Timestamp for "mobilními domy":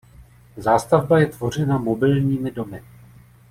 1.77-2.83